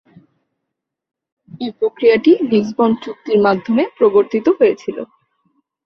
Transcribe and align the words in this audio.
এ 1.61 1.77
প্রক্রিয়াটি 1.79 2.31
লিসবন 2.49 2.91
চুক্তির 3.03 3.39
মাধ্যমে 3.45 3.83
প্রবর্তিত 3.97 4.45
হয়েছিল। 4.59 4.97